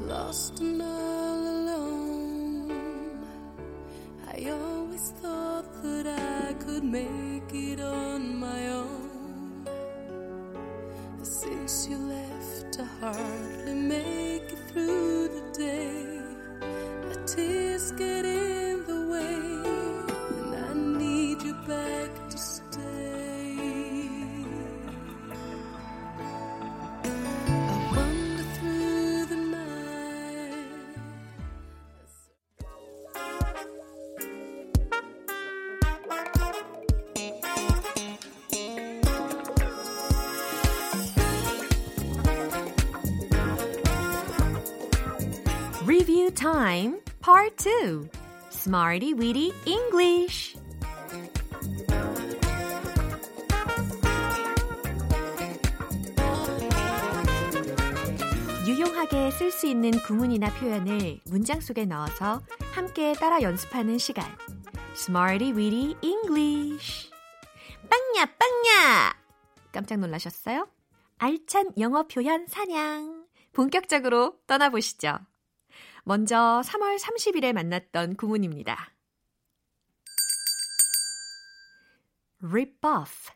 Lost 0.08 0.58
and 0.58 0.82
all 0.82 1.38
alone. 1.38 2.72
I 4.26 4.50
always 4.50 5.12
thought 5.22 5.72
that 5.84 6.08
I 6.08 6.54
could 6.54 6.82
make 6.82 7.54
it 7.54 7.78
on 7.78 8.36
my 8.36 8.68
own. 8.70 9.68
Since 11.22 11.86
you 11.88 11.98
left, 11.98 12.80
I 12.80 12.84
hardly 13.00 13.74
make 13.74 14.42
it 14.50 14.58
through 14.72 15.28
the 15.28 15.42
day. 15.56 16.20
My 17.06 17.14
tears 17.24 17.92
get 17.92 18.33
Review 45.86 46.30
Time 46.30 47.00
Part 47.20 47.58
2 47.58 48.08
Smarty 48.50 49.12
Weedy 49.12 49.52
English. 49.66 50.56
유용하게 58.66 59.30
쓸 59.32 59.50
수 59.50 59.66
있는 59.66 59.90
구문이나 59.90 60.54
표현을 60.54 61.20
문장 61.26 61.60
속에 61.60 61.84
넣어서 61.84 62.40
함께 62.72 63.12
따라 63.12 63.42
연습하는 63.42 63.98
시간. 63.98 64.24
Smarty 64.94 65.52
Weedy 65.52 65.96
English. 66.00 67.10
빵야 67.90 68.24
빵야! 68.24 69.14
깜짝 69.70 69.98
놀라셨어요? 69.98 70.66
알찬 71.18 71.72
영어 71.78 72.04
표현 72.04 72.46
사냥. 72.46 73.26
본격적으로 73.52 74.38
떠나보시죠. 74.46 75.18
먼저 76.04 76.60
3월 76.64 76.98
30일에 76.98 77.52
만났던 77.54 78.16
구문입니다. 78.16 78.92
rip 82.42 82.78
off, 82.86 83.30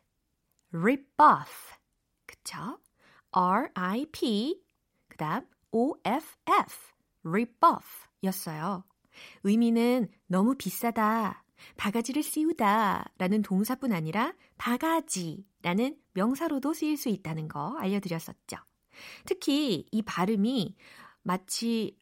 rip 0.73 1.07
off. 1.19 1.75
그쵸? 2.27 2.79
R-I-P, 3.33 4.63
그 5.09 5.17
다음 5.17 5.47
O-F-F, 5.71 6.93
rip 7.25 7.55
off 7.65 8.07
였어요. 8.23 8.85
의미는 9.45 10.11
너무 10.27 10.55
비싸다, 10.55 11.45
바가지를 11.79 12.23
씌우다 12.23 13.13
라는 13.17 13.43
동사뿐 13.43 13.93
아니라 13.93 14.35
바가지라는 14.59 15.97
명사로도 16.13 16.75
쓰일 16.75 16.99
수 16.99 17.09
있다는 17.09 17.49
거 17.49 17.77
알려드렸었죠. 17.79 18.59
특히 19.25 19.87
이 19.91 20.03
발음이 20.03 20.77
마치 21.23 21.99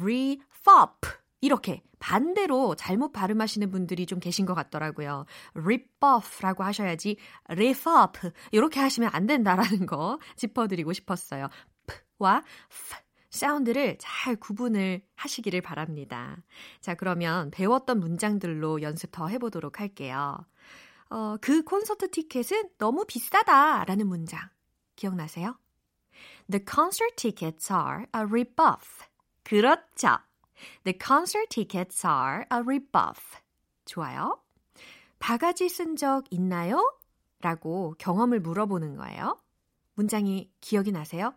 refop 0.00 1.08
이렇게 1.40 1.82
반대로 1.98 2.74
잘못 2.74 3.12
발음하시는 3.12 3.70
분들이 3.70 4.06
좀 4.06 4.20
계신 4.20 4.46
것 4.46 4.54
같더라고요. 4.54 5.26
rip 5.54 5.88
off라고 6.02 6.64
하셔야지 6.64 7.16
refop 7.48 8.30
이렇게 8.52 8.80
하시면 8.80 9.10
안 9.12 9.26
된다라는 9.26 9.86
거 9.86 10.18
짚어드리고 10.36 10.92
싶었어요. 10.92 11.48
p와 12.18 12.42
f 12.70 12.96
사운드를 13.30 13.96
잘 13.98 14.36
구분을 14.36 15.02
하시기를 15.16 15.60
바랍니다. 15.60 16.36
자, 16.80 16.94
그러면 16.94 17.50
배웠던 17.50 17.98
문장들로 17.98 18.80
연습 18.82 19.10
더 19.10 19.26
해보도록 19.26 19.80
할게요. 19.80 20.38
어, 21.10 21.36
그 21.40 21.64
콘서트 21.64 22.10
티켓은 22.10 22.70
너무 22.78 23.04
비싸다라는 23.06 24.06
문장 24.06 24.40
기억나세요? 24.94 25.58
The 26.50 26.64
concert 26.64 27.16
tickets 27.16 27.72
are 27.72 28.06
a 28.14 28.22
rip-off. 28.22 29.04
그렇죠. 29.44 30.18
The 30.84 30.98
concert 31.00 31.48
tickets 31.50 32.06
are 32.06 32.44
a 32.52 32.58
rip-off. 32.60 33.38
좋아요. 33.84 34.40
바가지 35.18 35.68
쓴 35.68 35.96
적 35.96 36.24
있나요? 36.30 36.80
라고 37.40 37.94
경험을 37.98 38.40
물어보는 38.40 38.96
거예요. 38.96 39.40
문장이 39.94 40.50
기억이 40.60 40.92
나세요? 40.92 41.34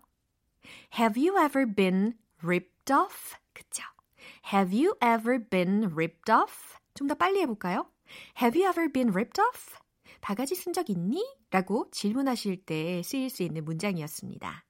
Have 0.97 1.21
you 1.21 1.37
ever 1.37 1.65
been 1.65 2.17
ripped 2.41 2.91
off? 2.91 3.35
그쵸? 3.53 3.83
Have 4.53 4.73
you 4.73 4.95
ever 5.03 5.39
been 5.39 5.91
ripped 5.91 6.31
off? 6.31 6.77
좀 6.93 7.07
더 7.07 7.15
빨리 7.15 7.41
해볼까요? 7.41 7.89
Have 8.41 8.59
you 8.59 8.69
ever 8.69 8.91
been 8.91 9.09
ripped 9.09 9.39
off? 9.41 9.77
바가지 10.21 10.55
쓴 10.55 10.73
적 10.73 10.89
있니? 10.89 11.23
라고 11.51 11.89
질문하실 11.91 12.65
때 12.65 13.01
쓰일 13.03 13.29
수 13.29 13.43
있는 13.43 13.63
문장이었습니다. 13.65 14.65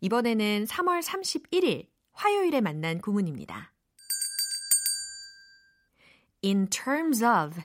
이번에는 0.00 0.64
3월 0.64 1.02
31일 1.02 1.86
화요일에 2.18 2.60
만난 2.60 3.00
구문입니다. 3.00 3.72
in 6.44 6.68
terms 6.68 7.24
of, 7.24 7.60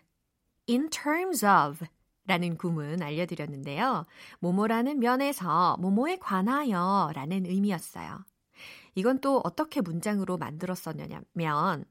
in 0.70 0.90
terms 0.90 1.46
of 1.46 1.86
라는 2.26 2.58
구문 2.58 3.02
알려드렸는데요. 3.02 4.06
모모라는 4.40 5.00
면에서 5.00 5.78
모모에 5.80 6.18
관하여 6.18 7.12
라는 7.14 7.46
의미였어요. 7.46 8.24
이건 8.96 9.20
또 9.20 9.42
어떻게 9.44 9.82
문장으로 9.82 10.38
만들었었냐면, 10.38 11.86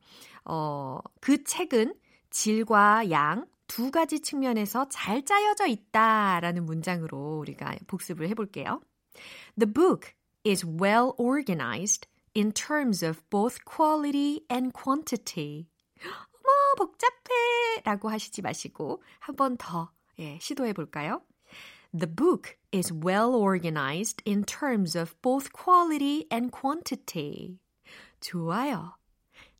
어, 0.45 0.99
그 1.21 1.45
책은 1.45 1.95
질과 2.31 3.11
양 3.11 3.53
두 3.73 3.91
가지 3.91 4.21
측면에서 4.21 4.87
잘 4.91 5.25
짜여져 5.25 5.67
있다 5.67 6.41
라는 6.41 6.67
문장으로 6.67 7.39
우리가 7.39 7.75
복습을 7.87 8.29
해볼게요. 8.29 8.83
The 9.59 9.73
book 9.73 10.13
is 10.47 10.67
well 10.67 11.13
organized 11.17 12.07
in 12.34 12.52
terms 12.52 13.04
of 13.04 13.22
both 13.30 13.64
quality 13.66 14.46
and 14.50 14.72
quantity. 14.74 15.68
어머, 16.04 16.76
복잡해! 16.78 17.82
라고 17.84 18.10
하시지 18.10 18.42
마시고 18.42 19.02
한 19.20 19.36
번 19.36 19.58
더 19.58 19.92
예, 20.20 20.38
시도해 20.40 20.74
볼까요? 20.74 21.22
The 21.98 22.08
book 22.08 22.58
is 22.72 22.94
well 22.94 23.34
organized 23.34 24.22
in 24.28 24.44
terms 24.44 24.96
of 24.96 25.16
both 25.22 25.52
quality 25.54 26.26
and 26.32 26.52
quantity. 26.52 27.60
좋아요. 28.20 28.98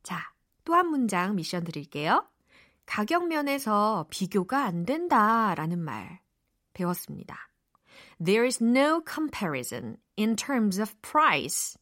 자, 0.02 0.32
또 0.64 0.74
한 0.74 0.88
문장 0.88 1.34
미션 1.34 1.64
드릴게요. 1.64 2.26
가격 2.86 3.26
면에서 3.28 4.06
비교가 4.10 4.64
안 4.64 4.84
된다라는 4.84 5.78
말 5.78 6.20
배웠습니다. 6.74 7.50
There 8.22 8.46
is 8.46 8.62
no 8.62 9.02
comparison 9.02 9.98
in 10.16 10.36
terms 10.36 10.80
of 10.80 10.94
price. 11.02 11.78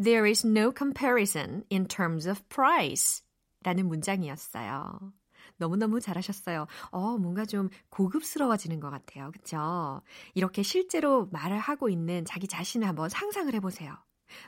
There 0.00 0.28
is 0.28 0.46
no 0.46 0.72
comparison 0.76 1.64
in 1.70 1.86
terms 1.86 2.28
of 2.28 2.42
price. 2.48 3.22
라는 3.62 3.88
문장이었어요. 3.88 5.12
너무너무 5.56 6.00
잘하셨어요. 6.00 6.66
어, 6.90 7.18
뭔가 7.18 7.44
좀 7.44 7.68
고급스러워지는 7.90 8.78
것 8.78 8.90
같아요. 8.90 9.30
그쵸? 9.32 10.02
이렇게 10.34 10.62
실제로 10.62 11.26
말을 11.32 11.58
하고 11.58 11.88
있는 11.88 12.24
자기 12.24 12.46
자신을 12.46 12.86
한번 12.86 13.08
상상을 13.08 13.52
해보세요. 13.54 13.96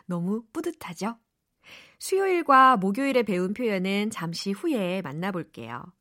너무 0.07 0.45
뿌듯하죠? 0.53 1.19
수요일과 1.99 2.77
목요일에 2.77 3.25
배운 3.25 3.53
표현은 3.53 4.11
잠시 4.11 4.53
후에 4.53 5.03
만나볼게요. 5.03 5.93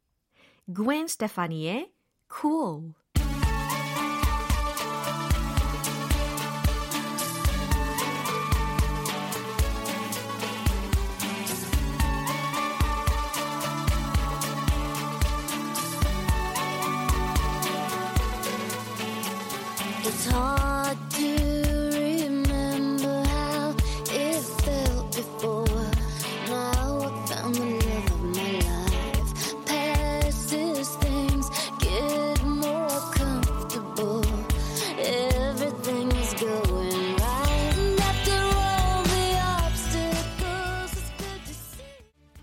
Gwen 0.73 1.05
Stefani의 1.05 1.91
Cool. 2.31 2.93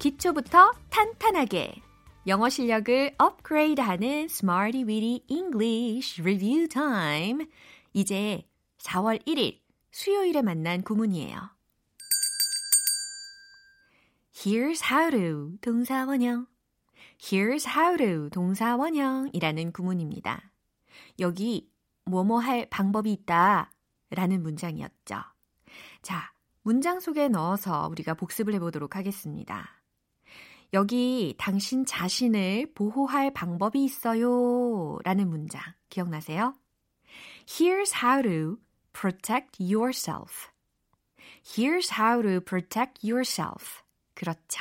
기초부터 0.06 0.72
탄탄하게 0.90 1.74
영어 2.26 2.48
실력을 2.48 3.14
업그레이드하는 3.18 4.26
Smarty 4.30 4.84
Weedy 4.84 5.22
English 5.28 6.20
Review 6.20 6.68
Time. 6.68 7.46
이제 7.96 8.46
4월 8.76 9.24
1일 9.26 9.58
수요일에 9.90 10.42
만난 10.42 10.82
구문이에요. 10.82 11.38
Here's 14.34 14.84
how 14.84 15.10
to 15.10 15.56
동사 15.62 16.04
원형. 16.04 16.46
Here's 17.18 17.66
how 17.66 17.96
to 17.96 18.28
동사 18.28 18.76
원형이라는 18.76 19.72
구문입니다. 19.72 20.52
여기 21.20 21.70
뭐뭐 22.04 22.38
할 22.38 22.68
방법이 22.68 23.10
있다 23.10 23.72
라는 24.10 24.42
문장이었죠. 24.42 25.16
자, 26.02 26.32
문장 26.60 27.00
속에 27.00 27.28
넣어서 27.28 27.88
우리가 27.88 28.12
복습을 28.12 28.52
해보도록 28.56 28.94
하겠습니다. 28.94 29.70
여기 30.74 31.34
당신 31.38 31.86
자신을 31.86 32.74
보호할 32.74 33.32
방법이 33.32 33.82
있어요 33.82 34.98
라는 35.02 35.30
문장 35.30 35.62
기억나세요? 35.88 36.52
Here's 37.46 38.02
how 38.02 38.22
to 38.22 38.58
protect 38.92 39.60
yourself. 39.60 40.50
Here's 41.44 41.92
how 41.98 42.22
to 42.22 42.40
protect 42.40 43.06
yourself. 43.06 43.82
그렇죠. 44.14 44.60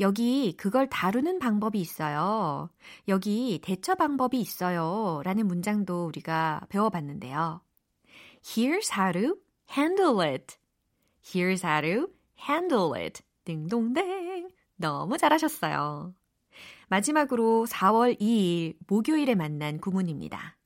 여기 0.00 0.54
그걸 0.56 0.88
다루는 0.88 1.38
방법이 1.38 1.78
있어요. 1.78 2.70
여기 3.08 3.60
대처 3.62 3.94
방법이 3.94 4.40
있어요. 4.40 5.20
라는 5.24 5.46
문장도 5.46 6.06
우리가 6.06 6.62
배워봤는데요. 6.70 7.60
Here's 8.42 8.90
how 8.96 9.12
to 9.12 9.36
handle 9.76 10.26
it. 10.26 10.56
Here's 11.22 11.62
how 11.62 11.82
to 11.82 12.08
handle 12.48 12.98
it. 12.98 13.22
딩동댕. 13.44 14.48
너무 14.76 15.18
잘하셨어요. 15.18 16.14
마지막으로 16.88 17.66
4월 17.68 18.18
2일 18.18 18.76
목요일에 18.86 19.34
만난 19.34 19.78
구문입니다. 19.78 20.56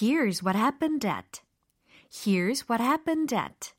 Here's 0.00 0.42
what 0.42 0.56
happened 0.56 1.06
at. 1.06 1.42
Here's 2.10 2.64
what 2.68 2.82
happened 2.82 3.34
at. 3.34 3.72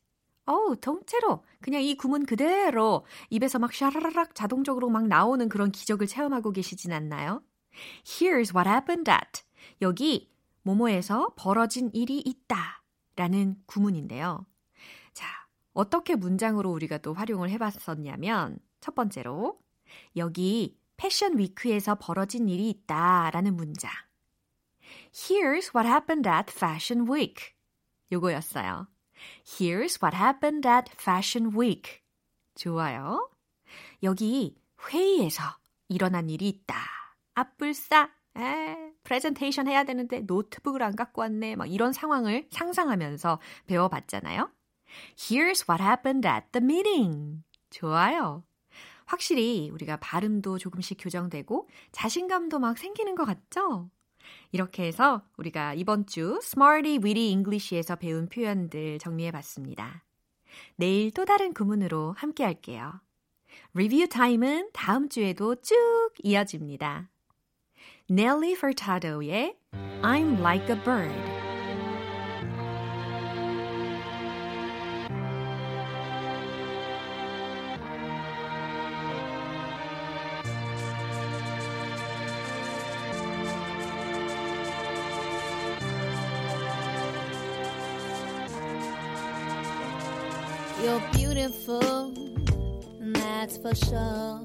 어우, 0.46 0.76
통째로 0.76 1.42
그냥 1.60 1.82
이 1.82 1.96
구문 1.96 2.26
그대로 2.26 3.04
입에서 3.30 3.58
막 3.58 3.72
샤라라락 3.72 4.34
자동적으로 4.34 4.90
막 4.90 5.06
나오는 5.08 5.48
그런 5.48 5.72
기적을 5.72 6.06
체험하고 6.06 6.52
계시진 6.52 6.92
않나요? 6.92 7.42
Here's 8.04 8.54
what 8.54 8.68
happened 8.68 9.10
at. 9.10 9.42
여기 9.80 10.30
모모에서 10.62 11.32
벌어진 11.36 11.90
일이 11.94 12.20
있다 12.20 12.82
라는 13.16 13.56
구문인데요. 13.66 14.46
자, 15.14 15.26
어떻게 15.72 16.14
문장으로 16.14 16.70
우리가 16.70 16.98
또 16.98 17.14
활용을 17.14 17.50
해봤었냐면 17.50 18.58
첫 18.80 18.94
번째로 18.94 19.58
여기 20.16 20.78
패션 20.96 21.38
위크에서 21.38 21.96
벌어진 21.96 22.48
일이 22.48 22.68
있다 22.70 23.30
라는 23.30 23.56
문장. 23.56 23.90
Here's 25.12 25.74
what 25.74 25.88
happened 25.88 26.28
at 26.28 26.52
Fashion 26.52 27.10
Week. 27.10 27.54
요거였어요. 28.12 28.88
Here's 29.44 30.02
what 30.02 30.16
happened 30.16 30.66
at 30.68 30.90
Fashion 30.92 31.56
Week. 31.56 32.02
좋아요. 32.54 33.30
여기 34.02 34.56
회의에서 34.88 35.42
일어난 35.88 36.28
일이 36.30 36.48
있다. 36.48 36.76
아뿔싸. 37.34 38.10
에, 38.36 38.92
프레젠테이션 39.04 39.68
해야 39.68 39.84
되는데 39.84 40.20
노트북을 40.20 40.82
안 40.82 40.96
갖고 40.96 41.20
왔네. 41.22 41.56
막 41.56 41.66
이런 41.66 41.92
상황을 41.92 42.48
상상하면서 42.50 43.40
배워봤잖아요. 43.66 44.50
Here's 45.16 45.68
what 45.68 45.82
happened 45.82 46.26
at 46.26 46.46
the 46.52 46.64
meeting. 46.64 47.42
좋아요. 47.70 48.44
확실히 49.06 49.70
우리가 49.70 49.98
발음도 49.98 50.58
조금씩 50.58 50.98
교정되고 51.00 51.68
자신감도 51.92 52.58
막 52.58 52.78
생기는 52.78 53.14
것 53.14 53.24
같죠? 53.24 53.90
이렇게 54.52 54.84
해서 54.84 55.22
우리가 55.36 55.74
이번 55.74 56.06
주 56.06 56.38
Smarty 56.42 56.98
Weedy 56.98 57.30
English에서 57.30 57.96
배운 57.96 58.28
표현들 58.28 58.98
정리해 58.98 59.30
봤습니다. 59.30 60.04
내일 60.76 61.10
또 61.10 61.24
다른 61.24 61.52
구문으로 61.52 62.14
함께 62.16 62.44
할게요. 62.44 63.00
리뷰 63.74 64.08
타임은 64.08 64.70
다음 64.72 65.08
주에도 65.08 65.56
쭉 65.56 66.10
이어집니다. 66.22 67.10
Nelly 68.10 68.52
Furtado의 68.52 69.56
I'm 70.02 70.38
Like 70.40 70.68
a 70.68 70.82
Bird 70.84 71.53
You're 90.84 91.00
beautiful, 91.14 92.12
that's 93.00 93.56
for 93.56 93.74
sure. 93.74 94.42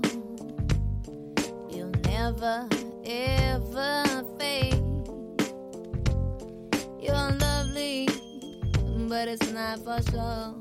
You'll 1.70 1.92
never, 2.06 2.66
ever 3.04 4.06
fade. 4.40 4.82
You're 7.02 7.32
lovely, 7.42 8.08
but 9.10 9.28
it's 9.28 9.52
not 9.52 9.80
for 9.80 10.02
sure. 10.10 10.59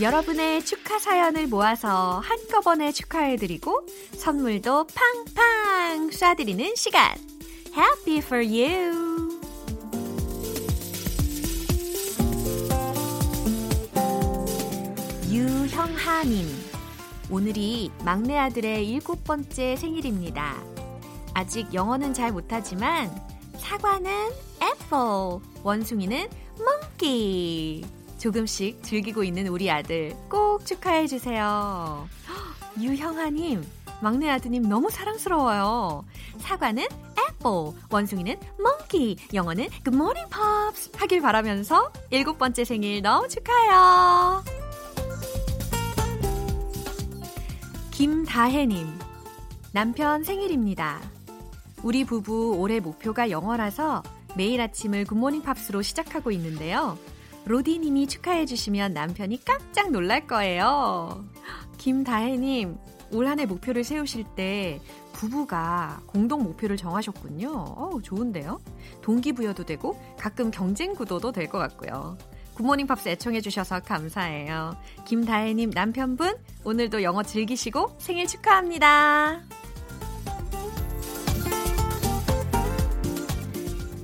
여러분의 0.00 0.64
축하 0.64 0.98
사연을 0.98 1.46
모아서 1.46 2.18
한꺼번에 2.18 2.90
축하해드리고 2.90 3.86
선물도 4.16 4.88
팡팡 4.88 6.10
쏴드리는 6.10 6.74
시간. 6.74 7.16
Happy 7.76 8.18
for 8.18 8.44
you! 8.44 9.38
유형하님. 15.30 16.48
오늘이 17.30 17.92
막내 18.04 18.36
아들의 18.36 18.88
일곱 18.88 19.22
번째 19.22 19.76
생일입니다. 19.76 20.60
아직 21.34 21.72
영어는 21.72 22.14
잘 22.14 22.32
못하지만 22.32 23.14
사과는 23.58 24.10
apple, 24.60 25.38
원숭이는 25.62 26.28
monkey. 26.58 27.93
조금씩 28.24 28.82
즐기고 28.82 29.22
있는 29.22 29.48
우리 29.48 29.70
아들 29.70 30.16
꼭 30.30 30.64
축하해 30.64 31.06
주세요. 31.06 32.08
유형아님, 32.80 33.62
막내 34.00 34.30
아드님 34.30 34.62
너무 34.62 34.88
사랑스러워요. 34.88 36.06
사과는 36.38 36.84
apple, 37.18 37.78
원숭이는 37.90 38.36
monkey, 38.58 39.16
영어는 39.34 39.68
good 39.84 39.94
morning 39.94 40.26
pops 40.30 40.90
하길 40.96 41.20
바라면서 41.20 41.92
일곱 42.08 42.38
번째 42.38 42.64
생일 42.64 43.02
너무 43.02 43.28
축하해요. 43.28 44.42
김다혜님, 47.90 48.86
남편 49.72 50.24
생일입니다. 50.24 51.02
우리 51.82 52.04
부부 52.04 52.56
올해 52.56 52.80
목표가 52.80 53.28
영어라서 53.28 54.02
매일 54.34 54.62
아침을 54.62 55.04
굿모닝 55.04 55.42
팝스로 55.42 55.82
시작하고 55.82 56.30
있는데요. 56.30 56.96
로디님이 57.46 58.06
축하해 58.06 58.46
주시면 58.46 58.94
남편이 58.94 59.44
깜짝 59.44 59.90
놀랄 59.90 60.26
거예요. 60.26 61.24
김다혜님, 61.78 62.76
올 63.12 63.26
한 63.26 63.38
해 63.38 63.46
목표를 63.46 63.84
세우실 63.84 64.24
때 64.34 64.80
부부가 65.12 66.00
공동 66.06 66.42
목표를 66.42 66.76
정하셨군요. 66.76 67.50
어우, 67.76 68.02
좋은데요? 68.02 68.60
동기부여도 69.02 69.64
되고 69.66 70.00
가끔 70.18 70.50
경쟁 70.50 70.94
구도도 70.94 71.32
될 71.32 71.48
것 71.48 71.58
같고요. 71.58 72.16
굿모닝 72.54 72.86
팝스 72.86 73.08
애청해 73.10 73.40
주셔서 73.40 73.80
감사해요. 73.80 74.76
김다혜님 75.04 75.70
남편분, 75.70 76.36
오늘도 76.64 77.02
영어 77.02 77.22
즐기시고 77.22 77.96
생일 77.98 78.26
축하합니다. 78.26 79.42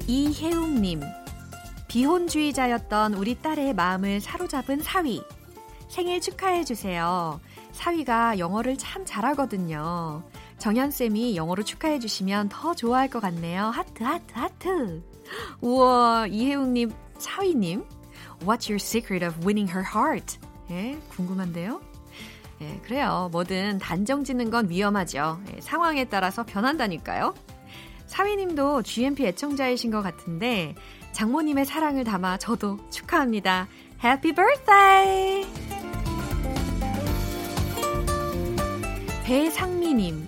이혜웅님, 0.06 1.00
비혼주의자였던 1.90 3.14
우리 3.14 3.34
딸의 3.34 3.74
마음을 3.74 4.20
사로잡은 4.20 4.80
사위. 4.80 5.24
생일 5.88 6.20
축하해주세요. 6.20 7.40
사위가 7.72 8.38
영어를 8.38 8.78
참 8.78 9.04
잘하거든요. 9.04 10.22
정현쌤이 10.58 11.34
영어로 11.34 11.64
축하해주시면 11.64 12.48
더 12.48 12.76
좋아할 12.76 13.10
것 13.10 13.18
같네요. 13.18 13.64
하트, 13.64 14.04
하트, 14.04 14.32
하트. 14.32 15.02
우와, 15.60 16.28
이혜웅님, 16.28 16.92
사위님. 17.18 17.84
What's 18.42 18.70
your 18.70 18.76
secret 18.76 19.26
of 19.26 19.44
winning 19.44 19.68
her 19.68 19.84
heart? 19.84 20.38
예, 20.70 20.96
궁금한데요? 21.16 21.80
예, 22.60 22.80
그래요. 22.84 23.30
뭐든 23.32 23.80
단정 23.80 24.22
짓는 24.22 24.50
건 24.50 24.70
위험하죠. 24.70 25.40
예, 25.52 25.60
상황에 25.60 26.04
따라서 26.04 26.44
변한다니까요. 26.44 27.34
사위님도 28.06 28.82
GMP 28.82 29.26
애청자이신 29.26 29.90
것 29.90 30.02
같은데 30.02 30.76
장모님의 31.12 31.66
사랑을 31.66 32.04
담아 32.04 32.38
저도 32.38 32.78
축하합니다. 32.90 33.68
Happy 34.02 34.34
birthday! 34.34 35.46
배상미님, 39.24 40.26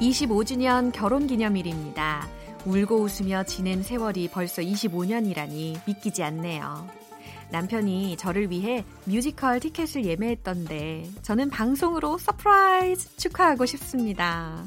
25주년 0.00 0.92
결혼 0.92 1.26
기념일입니다. 1.26 2.26
울고 2.64 2.96
웃으며 3.00 3.44
지낸 3.44 3.82
세월이 3.82 4.28
벌써 4.28 4.62
25년이라니 4.62 5.80
믿기지 5.86 6.22
않네요. 6.22 6.88
남편이 7.50 8.16
저를 8.16 8.50
위해 8.50 8.84
뮤지컬 9.04 9.60
티켓을 9.60 10.04
예매했던데 10.04 11.10
저는 11.22 11.50
방송으로 11.50 12.16
surprise 12.18 13.16
축하하고 13.16 13.66
싶습니다. 13.66 14.64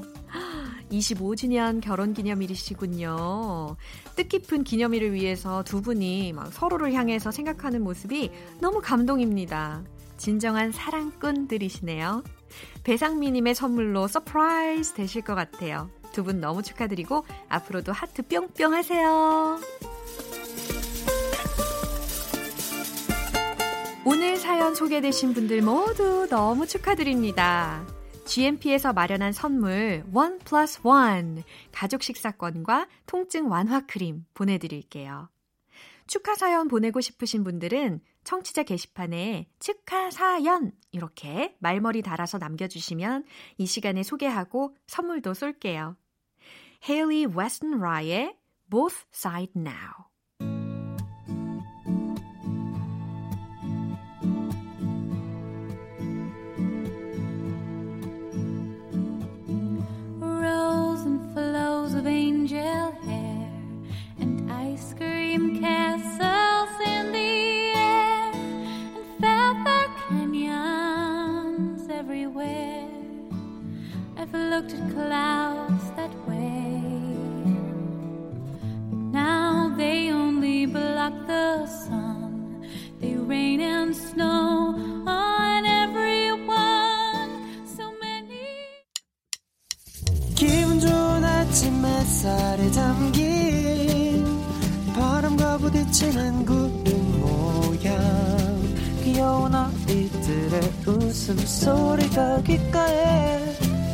25주년 0.94 1.82
결혼 1.82 2.14
기념일이시군요. 2.14 3.76
뜻깊은 4.16 4.64
기념일을 4.64 5.14
위해서 5.14 5.64
두 5.64 5.82
분이 5.82 6.34
막 6.34 6.54
서로를 6.54 6.94
향해서 6.94 7.32
생각하는 7.32 7.84
모습이 7.84 8.32
너무 8.60 8.80
감동입니다. 8.82 9.84
진정한 10.18 10.72
사랑꾼들이시네요. 10.72 12.24
배상미님의 12.84 13.56
선물로 13.56 14.08
surprise 14.08 14.94
되실 14.94 15.22
것 15.24 15.36
같아요. 15.36 15.90
두 16.12 16.24
분 16.24 16.40
너무 16.40 16.62
축하드리고 16.62 17.26
앞으로도 17.50 17.92
하트 17.92 18.22
뿅뿅 18.22 18.74
하세요. 18.74 19.60
오늘 24.06 24.38
사연 24.38 24.76
소개되신 24.76 25.34
분들 25.34 25.62
모두 25.64 26.28
너무 26.30 26.68
축하드립니다. 26.68 27.84
GMP에서 28.26 28.94
마련한 28.94 29.34
선물 29.34 30.04
one 30.12 30.40
plus 30.40 30.80
one 30.84 31.44
가족 31.72 32.04
식사권과 32.04 32.88
통증 33.06 33.50
완화 33.50 33.82
크림 33.82 34.26
보내드릴게요. 34.34 35.30
축하 36.08 36.36
사연 36.36 36.68
보내고 36.68 37.02
싶으신 37.02 37.44
분들은 37.44 38.02
청취자 38.24 38.64
게시판에 38.64 39.48
축하 39.60 40.10
사연 40.12 40.72
이렇게 40.92 41.56
말머리 41.60 42.02
달아서 42.02 42.38
남겨주시면 42.38 43.26
이 43.58 43.66
시간에 43.66 44.04
소개하고 44.04 44.76
선물도 44.88 45.34
쏠게요. 45.34 45.98
헤일리 46.88 47.28
웨스튼라의 47.28 48.36
Both 48.70 49.06
Sides 49.14 49.54
Now 49.56 50.13
부딪히는 95.94 96.46
구름 96.46 97.22
모양. 97.22 97.94
귀여운 99.04 99.54
아이들의 99.54 100.62
웃음소리가 100.88 102.42
귓가에 102.42 103.38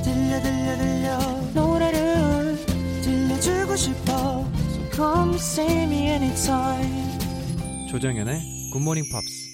들려 0.04 0.42
들려 0.42 0.78
들려. 0.78 1.20
노래를 1.54 2.56
들려주고 3.04 3.76
싶어. 3.76 4.46
So 4.70 4.90
come 4.92 5.36
see 5.36 5.84
me 5.84 6.08
anytime. 6.08 7.20
조정연의 7.90 8.72
굿모닝 8.72 9.04
팝스 9.12 9.50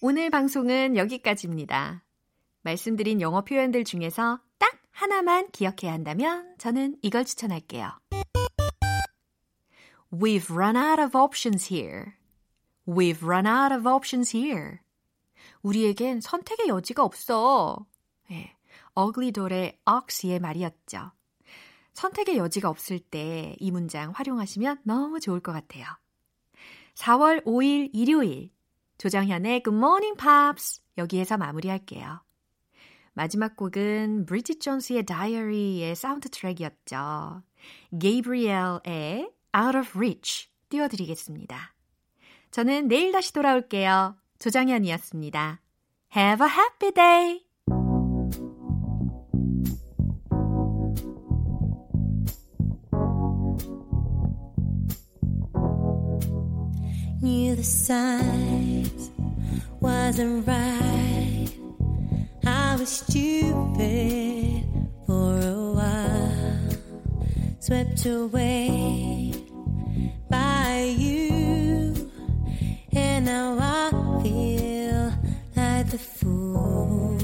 오늘 0.00 0.30
방송은 0.30 0.96
여기까지입니다. 0.96 2.04
말씀드린 2.62 3.20
영어 3.20 3.44
표현들 3.44 3.84
중에서 3.84 4.40
딱 4.58 4.72
하나만 4.90 5.50
기억해야 5.52 5.92
한다면 5.92 6.54
저는 6.58 6.96
이걸 7.02 7.24
추천할게요. 7.24 7.92
We've 10.18 10.50
run 10.50 10.76
out 10.76 10.98
of 10.98 11.14
options 11.14 11.66
here. 11.70 12.14
We've 12.86 13.22
run 13.22 13.46
out 13.46 13.74
of 13.74 13.86
options 13.86 14.34
here. 14.34 14.78
우리에겐 15.62 16.20
선택의 16.20 16.68
여지가 16.68 17.04
없어. 17.04 17.84
네, 18.30 18.56
어글리돌의 18.94 19.80
Ox의 19.84 20.38
말이었죠. 20.38 21.12
선택의 21.92 22.38
여지가 22.38 22.68
없을 22.70 22.98
때 22.98 23.56
이 23.58 23.70
문장 23.70 24.12
활용하시면 24.12 24.80
너무 24.84 25.20
좋을 25.20 25.40
것 25.40 25.52
같아요. 25.52 25.84
4월 26.94 27.44
5일 27.44 27.90
일요일 27.92 28.50
조정현의 28.98 29.62
Good 29.64 29.76
Morning 29.76 30.16
Pops 30.16 30.80
여기에서 30.96 31.36
마무리할게요. 31.36 32.22
마지막 33.12 33.56
곡은 33.56 34.26
브리짓 34.26 34.60
존스의 34.60 35.04
Diary의 35.04 35.94
사운드 35.96 36.28
트랙이었죠. 36.28 37.42
Gabriel의 37.98 39.35
Out 39.55 39.77
of 39.77 39.97
Reach 39.97 40.49
띄워드리겠습니다. 40.69 41.73
저는 42.51 42.87
내일 42.87 43.11
다시 43.11 43.33
돌아올게요. 43.33 44.15
조정현이었습니다. 44.39 45.61
Have 46.15 46.45
a 46.45 46.51
happy 46.51 46.91
day! 46.91 47.45
Knew 57.21 57.55
the 57.55 57.63
signs 57.63 59.11
wasn't 59.79 60.45
right. 60.47 61.47
I 62.45 62.75
was 62.77 62.89
stupid 62.89 64.63
for 65.05 65.37
a 65.37 65.71
while, 65.71 66.77
swept 67.59 68.05
away 68.07 69.24
by 70.36 70.94
you, 70.98 72.10
and 72.92 73.24
now 73.24 73.48
I 73.78 73.84
feel 74.22 75.02
like 75.56 75.86
the 75.94 75.98
fool, 75.98 77.18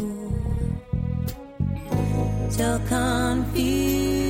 so 2.56 2.68
confused. 2.88 4.21